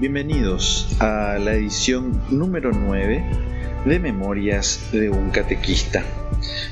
Bienvenidos 0.00 0.96
a 0.98 1.36
la 1.38 1.52
edición 1.52 2.22
número 2.30 2.72
9 2.72 3.22
de 3.84 3.98
Memorias 3.98 4.80
de 4.92 5.10
un 5.10 5.28
Catequista. 5.28 6.02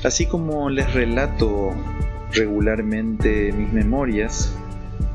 Así 0.02 0.24
como 0.24 0.70
les 0.70 0.90
relato 0.94 1.74
regularmente 2.32 3.52
mis 3.52 3.70
memorias, 3.70 4.54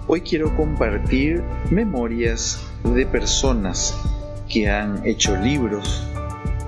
hoy 0.06 0.22
quiero 0.22 0.56
compartir 0.56 1.42
memorias 1.72 2.64
de 2.84 3.04
personas 3.08 4.00
que 4.48 4.70
han 4.70 5.04
hecho 5.08 5.36
libros 5.38 6.08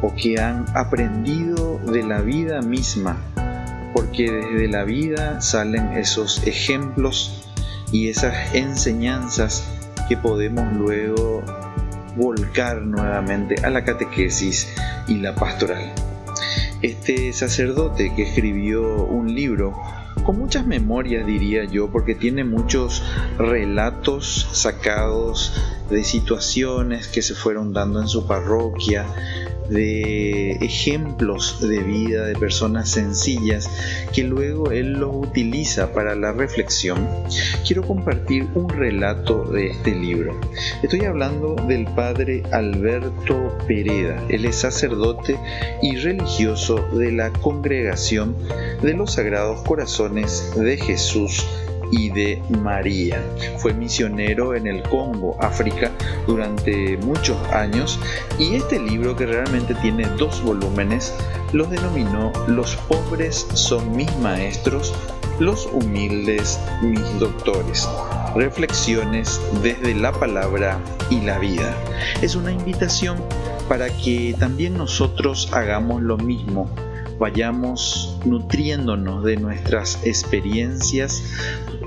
o 0.02 0.16
que 0.16 0.42
han 0.42 0.66
aprendido 0.76 1.78
de 1.78 2.02
la 2.02 2.22
vida 2.22 2.64
misma, 2.64 3.18
porque 3.94 4.32
desde 4.32 4.68
la 4.68 4.84
vida 4.84 5.40
salen 5.42 5.94
esos 5.94 6.42
ejemplos 6.48 7.46
y 7.92 8.10
esas 8.10 8.56
enseñanzas 8.56 9.75
que 10.08 10.18
podemos 10.18 10.72
luego 10.74 11.44
volcar 12.16 12.82
nuevamente 12.82 13.56
a 13.64 13.70
la 13.70 13.84
catequesis 13.84 14.74
y 15.08 15.16
la 15.16 15.36
pastoral. 15.36 15.94
Este 16.82 17.34
sacerdote 17.34 18.14
que 18.16 18.24
escribió 18.24 19.06
un 19.06 19.34
libro 19.34 19.76
con 20.24 20.40
muchas 20.40 20.66
memorias 20.66 21.26
diría 21.26 21.66
yo, 21.66 21.92
porque 21.92 22.16
tiene 22.16 22.44
muchos 22.44 23.04
relatos 23.38 24.48
sacados 24.54 25.54
de 25.90 26.04
situaciones 26.04 27.08
que 27.08 27.22
se 27.22 27.36
fueron 27.36 27.74
dando 27.74 28.02
en 28.02 28.08
su 28.08 28.26
parroquia, 28.26 29.06
de 29.70 30.52
ejemplos 30.54 31.60
de 31.68 31.80
vida 31.80 32.26
de 32.26 32.36
personas 32.36 32.90
sencillas 32.90 33.70
que 34.14 34.24
luego 34.24 34.72
él 34.72 34.94
los 34.94 35.16
utiliza 35.16 35.94
para 35.94 36.16
la 36.16 36.32
reflexión, 36.32 37.08
quiero 37.66 37.84
compartir 37.84 38.48
un 38.56 38.70
relato 38.70 39.44
de 39.46 39.68
este 39.68 39.94
libro. 39.94 40.40
Estoy 40.84 41.06
hablando 41.06 41.56
del 41.68 41.86
padre 41.86 42.44
Alberto 42.52 43.58
Pereda. 43.68 44.24
Él 44.30 44.46
es 44.46 44.58
sacerdote 44.58 45.38
y 45.82 45.96
religioso 45.98 46.76
de 46.94 47.12
la 47.12 47.32
congregación 47.32 48.36
de 48.82 48.94
los 48.94 49.14
Sagrados 49.14 49.62
Corazones 49.64 50.54
de 50.56 50.78
Jesús 50.78 51.46
y 51.92 52.10
de 52.10 52.42
María. 52.62 53.22
Fue 53.58 53.74
misionero 53.74 54.56
en 54.56 54.68
el 54.68 54.84
Congo, 54.84 55.36
África, 55.40 55.92
durante 56.28 56.98
muchos 56.98 57.38
años 57.52 58.00
y 58.40 58.56
este 58.56 58.80
libro, 58.80 59.16
que 59.16 59.26
realmente 59.26 59.76
tiene 59.76 60.06
dos 60.18 60.44
volúmenes, 60.44 61.14
los 61.54 61.70
denominó 61.70 62.32
Los 62.48 62.76
pobres 62.76 63.48
son 63.54 63.96
mis 63.96 64.16
maestros, 64.18 64.94
los 65.40 65.68
humildes 65.68 66.60
mis 66.82 67.20
doctores. 67.20 67.88
Reflexiones 68.36 69.40
desde 69.64 69.96
la 69.96 70.12
palabra 70.12 70.80
y 71.10 71.22
la 71.22 71.40
vida. 71.40 71.74
Es 72.22 72.36
una 72.36 72.52
invitación 72.52 73.18
para 73.70 73.88
que 73.90 74.36
también 74.38 74.78
nosotros 74.78 75.50
hagamos 75.54 76.02
lo 76.02 76.18
mismo 76.18 76.70
vayamos 77.20 78.18
nutriéndonos 78.26 79.24
de 79.24 79.38
nuestras 79.38 80.06
experiencias, 80.06 81.24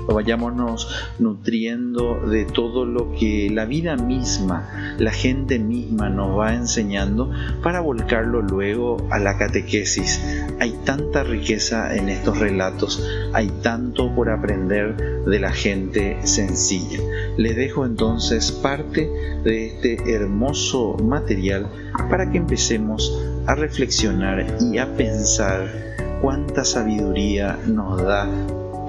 vayámonos 0.07 0.87
nutriendo 1.19 2.19
de 2.27 2.45
todo 2.45 2.85
lo 2.85 3.11
que 3.13 3.49
la 3.51 3.65
vida 3.65 3.95
misma, 3.95 4.95
la 4.97 5.11
gente 5.11 5.59
misma 5.59 6.09
nos 6.09 6.37
va 6.37 6.53
enseñando 6.53 7.31
para 7.61 7.81
volcarlo 7.81 8.41
luego 8.41 8.97
a 9.11 9.19
la 9.19 9.37
catequesis. 9.37 10.21
Hay 10.59 10.71
tanta 10.83 11.23
riqueza 11.23 11.95
en 11.95 12.09
estos 12.09 12.39
relatos, 12.39 13.05
hay 13.33 13.49
tanto 13.61 14.13
por 14.15 14.29
aprender 14.29 15.23
de 15.25 15.39
la 15.39 15.51
gente 15.51 16.17
sencilla. 16.23 16.99
Les 17.39 17.55
dejo 17.55 17.85
entonces 17.85 18.51
parte 18.51 19.09
de 19.45 19.67
este 19.67 20.13
hermoso 20.13 20.97
material 21.01 21.67
para 22.09 22.29
que 22.29 22.37
empecemos 22.37 23.17
a 23.47 23.55
reflexionar 23.55 24.57
y 24.59 24.77
a 24.77 24.93
pensar 24.97 25.95
cuánta 26.21 26.65
sabiduría 26.65 27.57
nos 27.65 28.03
da 28.03 28.27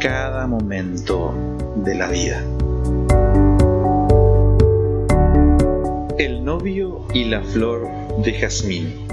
cada 0.01 0.49
momento 0.49 1.33
de 1.77 1.95
la 1.95 2.09
vida. 2.09 2.43
El 6.19 6.45
novio 6.45 7.07
y 7.15 7.27
la 7.27 7.45
flor 7.45 7.87
de 8.25 8.33
jazmín. 8.33 9.07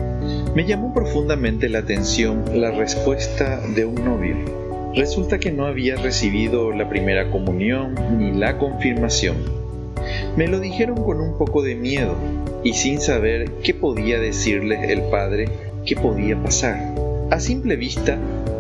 Me 0.56 0.66
llamó 0.66 0.96
profundamente 0.96 1.69
la 1.69 1.78
atención 1.78 2.44
la 2.59 2.72
respuesta 2.72 3.62
de 3.75 3.86
un 3.86 4.04
novio. 4.04 4.67
Resulta 4.97 5.38
que 5.38 5.52
no 5.52 5.68
había 5.68 5.96
recibido 5.96 6.72
la 6.72 6.90
primera 6.90 7.30
comunión 7.30 7.94
ni 8.18 8.31
la 8.31 8.58
confirmación. 8.58 9.38
Me 10.35 10.47
lo 10.47 10.59
dijeron 10.59 11.03
con 11.03 11.22
un 11.22 11.38
poco 11.38 11.62
de 11.62 11.75
miedo, 11.75 12.16
y 12.63 12.74
sin 12.74 13.00
saber 13.00 13.52
qué 13.63 13.75
podía 13.75 14.19
decirles 14.19 14.90
el 14.90 15.03
padre 15.03 15.50
qué 15.86 15.96
podía 15.96 16.36
pasar. 16.41 16.96
A 17.30 17.40
simple 17.40 17.75
vista, 17.75 18.18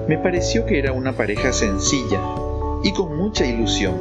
me 0.07 0.19
pareció 0.19 0.67
que 0.67 0.77
era 0.77 0.91
una 0.91 1.13
pareja 1.13 1.51
sencilla 1.51 2.21
y 2.83 2.91
con 2.91 3.17
mucha 3.17 3.43
ilusión. 3.43 3.95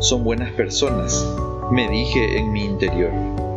Son 0.00 0.24
buenas 0.24 0.52
personas, 0.52 1.26
me 1.72 1.88
dije 1.88 2.36
en 2.36 2.52
mi 2.52 2.66
interior. 2.66 3.12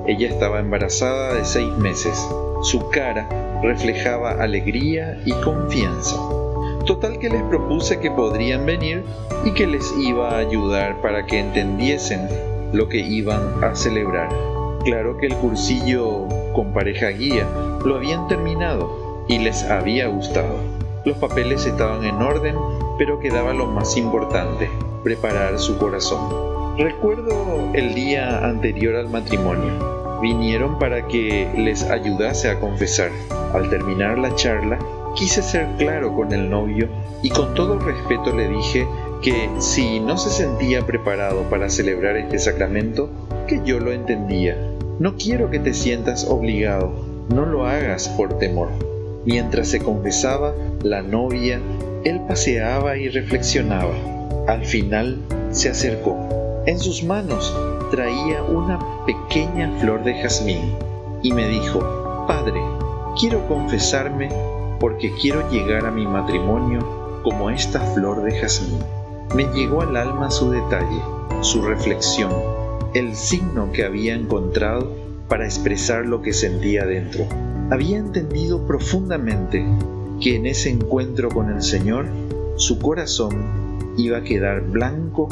Ella 0.08 0.30
estaba 0.30 0.62
embarazada 0.62 1.34
de 1.34 1.44
seis 1.44 1.70
meses. 1.80 2.18
Su 2.64 2.90
cara 2.92 3.28
reflejaba 3.62 4.42
alegría 4.42 5.22
y 5.26 5.34
confianza. 5.34 6.16
Total 6.86 7.20
que 7.20 7.30
les 7.30 7.44
propuse 7.44 8.00
que 8.00 8.12
podrían 8.12 8.66
venir 8.66 9.04
y 9.46 9.52
que 9.52 9.68
les 9.68 9.94
iba 9.98 10.32
a 10.32 10.38
ayudar 10.38 11.00
para 11.02 11.26
que 11.26 11.40
entendiesen 11.40 12.28
lo 12.74 12.90
que 12.90 13.00
iban 13.00 13.64
a 13.64 13.76
celebrar. 13.76 14.30
Claro 14.84 15.18
que 15.18 15.28
el 15.28 15.36
cursillo 15.36 16.28
con 16.54 16.74
pareja 16.74 17.10
guía 17.10 17.48
lo 17.86 17.96
habían 17.96 18.28
terminado 18.28 19.26
y 19.28 19.40
les 19.40 19.64
había 19.64 20.08
gustado. 20.08 20.56
Los 21.06 21.18
papeles 21.18 21.66
estaban 21.66 22.04
en 22.04 22.16
orden, 22.16 22.56
pero 22.98 23.20
quedaba 23.20 23.54
lo 23.54 23.68
más 23.68 23.96
importante, 23.98 24.70
preparar 25.04 25.60
su 25.60 25.78
corazón. 25.78 26.52
Recuerdo 26.78 27.70
el 27.74 27.94
día 27.94 28.46
anterior 28.46 28.96
al 28.96 29.10
matrimonio. 29.10 30.20
Vinieron 30.22 30.78
para 30.78 31.08
que 31.08 31.48
les 31.58 31.84
ayudase 31.84 32.50
a 32.50 32.60
confesar. 32.60 33.12
Al 33.54 33.70
terminar 33.70 34.18
la 34.18 34.34
charla, 34.36 34.80
quise 35.16 35.42
ser 35.42 35.68
claro 35.78 36.16
con 36.16 36.32
el 36.32 36.50
novio 36.50 36.90
y 37.22 37.30
con 37.30 37.54
todo 37.54 37.80
respeto 37.80 38.36
le 38.36 38.48
dije 38.48 38.88
que 39.22 39.50
si 39.60 40.00
no 40.00 40.18
se 40.18 40.30
sentía 40.30 40.86
preparado 40.86 41.44
para 41.44 41.70
celebrar 41.70 42.18
este 42.18 42.40
sacramento, 42.40 43.10
que 43.48 43.62
yo 43.64 43.80
lo 43.80 43.92
entendía. 43.92 44.58
No 45.00 45.16
quiero 45.18 45.50
que 45.50 45.60
te 45.60 45.74
sientas 45.74 46.26
obligado, 46.26 46.92
no 47.30 47.46
lo 47.46 47.66
hagas 47.66 48.10
por 48.10 48.38
temor. 48.40 48.70
Mientras 49.26 49.68
se 49.68 49.80
confesaba 49.80 50.54
la 50.82 51.02
novia, 51.04 51.60
él 52.04 52.22
paseaba 52.28 52.98
y 52.98 53.10
reflexionaba. 53.10 53.94
Al 54.48 54.66
final 54.66 55.20
se 55.52 55.70
acercó. 55.70 56.64
En 56.66 56.80
sus 56.80 57.04
manos 57.04 57.56
traía 57.92 58.42
una 58.44 58.80
pequeña 59.06 59.72
flor 59.80 60.04
de 60.04 60.16
jazmín 60.16 60.74
y 61.22 61.32
me 61.32 61.48
dijo, 61.48 62.26
Padre, 62.28 62.62
quiero 63.20 63.48
confesarme 63.48 64.30
porque 64.82 65.14
quiero 65.14 65.48
llegar 65.52 65.86
a 65.86 65.92
mi 65.92 66.08
matrimonio 66.08 67.22
como 67.22 67.52
esta 67.52 67.80
flor 67.94 68.24
de 68.24 68.32
jazmín. 68.32 68.80
Me 69.36 69.44
llegó 69.54 69.84
al 69.84 69.96
alma 69.96 70.32
su 70.32 70.50
detalle, 70.50 71.00
su 71.42 71.62
reflexión, 71.62 72.32
el 72.96 73.16
signo 73.16 73.72
que 73.72 73.86
había 73.86 74.16
encontrado 74.16 74.92
para 75.30 75.46
expresar 75.46 76.08
lo 76.08 76.24
que 76.24 76.34
sentía 76.34 76.84
dentro. 76.88 77.28
Había 77.70 78.00
entendido 78.00 78.66
profundamente 78.66 79.64
que 80.20 80.36
en 80.36 80.48
ese 80.48 80.72
encuentro 80.72 81.30
con 81.30 81.52
el 81.52 81.62
Señor 81.62 82.08
su 82.56 82.80
corazón 82.80 83.94
iba 83.98 84.18
a 84.18 84.24
quedar 84.24 84.62
blanco 84.62 85.30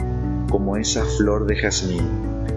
como 0.51 0.77
esa 0.77 1.03
flor 1.05 1.47
de 1.47 1.55
jazmín. 1.55 2.07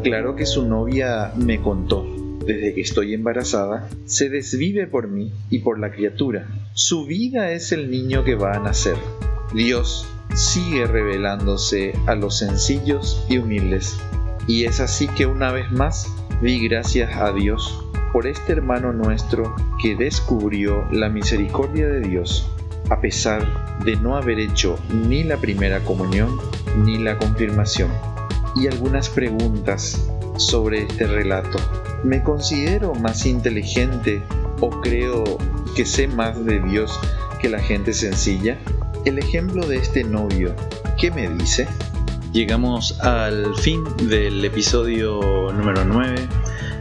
Claro 0.03 0.37
que 0.37 0.45
su 0.45 0.69
novia 0.69 1.33
me 1.37 1.59
contó, 1.63 2.05
desde 2.45 2.75
que 2.75 2.83
estoy 2.83 3.15
embarazada, 3.15 3.89
se 4.05 4.29
desvive 4.29 4.87
por 4.87 5.09
mí 5.09 5.33
y 5.49 5.61
por 5.61 5.79
la 5.79 5.91
criatura. 5.91 6.47
Su 6.75 7.05
vida 7.05 7.53
es 7.53 7.71
el 7.73 7.91
niño 7.91 8.25
que 8.25 8.35
va 8.35 8.55
a 8.55 8.59
nacer. 8.59 8.97
Dios 9.53 10.09
sigue 10.35 10.87
revelándose 10.87 11.93
a 12.07 12.15
los 12.15 12.39
sencillos 12.39 13.27
y 13.29 13.37
humildes. 13.37 13.99
Y 14.47 14.65
es 14.65 14.81
así 14.81 15.07
que 15.07 15.27
una 15.27 15.53
vez 15.53 15.71
más 15.71 16.11
di 16.41 16.67
gracias 16.67 17.15
a 17.15 17.31
Dios 17.31 17.79
por 18.15 18.27
este 18.27 18.53
hermano 18.53 18.95
nuestro 18.95 19.55
que 19.83 19.97
descubrió 19.97 20.89
la 20.91 21.11
misericordia 21.11 21.87
de 21.89 22.01
Dios 22.01 22.49
a 22.89 23.03
pesar 23.03 23.85
de 23.85 23.97
no 23.97 24.17
haber 24.17 24.41
hecho 24.41 24.79
ni 24.89 25.25
la 25.25 25.37
primera 25.37 25.81
comunión 25.81 26.41
ni 26.87 26.97
la 26.97 27.19
confirmación. 27.19 27.91
Y 28.57 28.67
algunas 28.67 29.11
preguntas 29.11 30.09
sobre 30.39 30.85
este 30.85 31.07
relato. 31.07 31.59
¿Me 32.03 32.23
considero 32.23 32.95
más 32.95 33.27
inteligente 33.27 34.23
o 34.63 34.71
creo 34.71 35.25
que 35.75 35.85
sé 35.85 36.07
más 36.07 36.43
de 36.45 36.61
Dios 36.61 36.99
que 37.41 37.49
la 37.49 37.59
gente 37.59 37.93
sencilla? 37.93 38.57
El 39.05 39.19
ejemplo 39.19 39.67
de 39.67 39.77
este 39.77 40.05
novio, 40.05 40.55
¿qué 40.97 41.11
me 41.11 41.29
dice? 41.29 41.67
Llegamos 42.33 42.99
al 43.01 43.55
fin 43.57 43.85
del 44.09 44.43
episodio 44.45 45.21
número 45.53 45.85
9. 45.85 46.15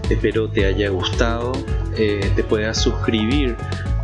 Espero 0.10 0.48
te 0.48 0.66
haya 0.66 0.90
gustado. 0.90 1.52
Eh, 1.98 2.32
te 2.36 2.44
puedas 2.44 2.78
suscribir 2.78 3.58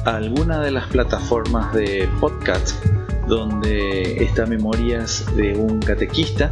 a 0.05 0.15
alguna 0.15 0.59
de 0.59 0.71
las 0.71 0.87
plataformas 0.87 1.71
de 1.73 2.09
podcast 2.19 2.83
donde 3.27 4.23
está 4.23 4.45
Memorias 4.45 5.25
de 5.35 5.53
un 5.53 5.79
catequista 5.79 6.51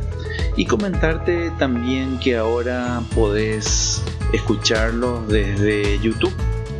y 0.56 0.66
comentarte 0.66 1.51
también 1.57 2.19
que 2.19 2.38
ahora 2.38 3.01
podés 3.16 4.04
escucharlo 4.31 5.25
desde 5.28 6.00
YouTube. 6.00 6.33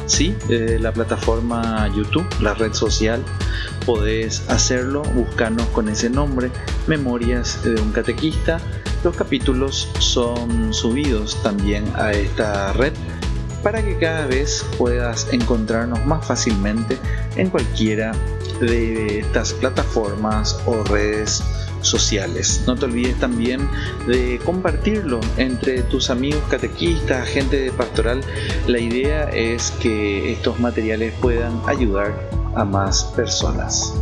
Sí, 0.06 0.36
desde 0.48 0.80
la 0.80 0.94
plataforma 0.94 1.88
YouTube, 1.96 2.28
la 2.40 2.54
red 2.54 2.74
social, 2.74 3.24
podés 3.86 4.48
hacerlo, 4.50 5.02
buscarnos 5.02 5.66
con 5.68 5.90
ese 5.90 6.10
nombre, 6.10 6.52
Memorias 6.88 7.64
de 7.64 7.80
un 7.82 7.92
catequista. 7.92 8.60
Los 9.04 9.16
capítulos 9.16 9.90
son 10.00 10.74
subidos 10.74 11.42
también 11.42 11.86
a 11.96 12.12
esta 12.12 12.74
red 12.74 12.94
para 13.64 13.84
que 13.84 13.98
cada 13.98 14.28
vez 14.28 14.64
puedas 14.78 15.28
encontrarnos 15.32 16.06
más 16.06 16.26
fácilmente 16.26 16.98
en 17.36 17.50
cualquiera 17.50 18.12
de 18.60 19.20
estas 19.20 19.54
plataformas 19.54 20.60
o 20.68 20.84
redes 20.84 21.44
sociales. 21.88 22.64
No 22.68 22.76
te 22.76 22.86
olvides 22.86 23.20
también 23.20 23.68
de 24.08 24.40
compartirlo 24.44 25.20
entre 25.38 25.84
tus 25.84 26.10
amigos 26.10 26.42
catequistas, 26.50 27.28
gente 27.28 27.60
de 27.60 27.72
pastoral. 27.72 28.22
La 28.68 28.80
idea 28.80 29.30
es 29.30 29.72
que 29.72 30.32
estos 30.34 30.60
materiales 30.60 31.14
puedan 31.22 31.62
ayudar 31.68 32.14
a 32.56 32.64
más 32.66 33.04
personas. 33.16 33.94